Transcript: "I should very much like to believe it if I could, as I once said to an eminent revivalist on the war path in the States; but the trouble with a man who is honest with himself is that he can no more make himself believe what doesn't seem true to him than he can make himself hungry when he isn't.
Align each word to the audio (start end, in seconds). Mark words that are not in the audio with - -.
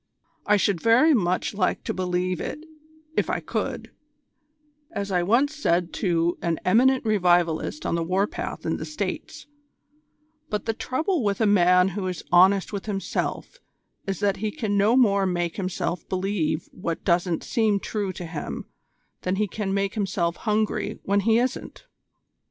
"I 0.47 0.57
should 0.57 0.81
very 0.81 1.13
much 1.13 1.53
like 1.53 1.83
to 1.83 1.93
believe 1.93 2.41
it 2.41 2.57
if 3.15 3.29
I 3.29 3.39
could, 3.39 3.91
as 4.89 5.11
I 5.11 5.21
once 5.21 5.55
said 5.55 5.93
to 5.93 6.39
an 6.41 6.57
eminent 6.65 7.05
revivalist 7.05 7.85
on 7.85 7.93
the 7.93 8.03
war 8.03 8.25
path 8.25 8.65
in 8.65 8.77
the 8.77 8.83
States; 8.85 9.45
but 10.49 10.65
the 10.65 10.73
trouble 10.73 11.23
with 11.23 11.39
a 11.39 11.45
man 11.45 11.89
who 11.89 12.07
is 12.07 12.23
honest 12.31 12.73
with 12.73 12.87
himself 12.87 13.59
is 14.07 14.21
that 14.21 14.37
he 14.37 14.49
can 14.49 14.75
no 14.75 14.95
more 14.95 15.27
make 15.27 15.57
himself 15.57 16.09
believe 16.09 16.67
what 16.71 17.03
doesn't 17.03 17.43
seem 17.43 17.79
true 17.79 18.11
to 18.11 18.25
him 18.25 18.65
than 19.21 19.35
he 19.35 19.47
can 19.47 19.71
make 19.71 19.93
himself 19.93 20.35
hungry 20.35 20.97
when 21.03 21.19
he 21.19 21.37
isn't. 21.37 21.85